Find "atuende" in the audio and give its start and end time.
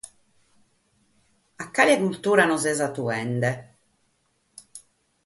2.87-3.51